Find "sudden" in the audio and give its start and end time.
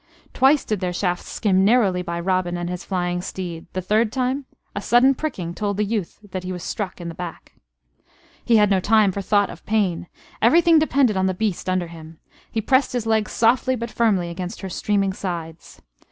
4.81-5.13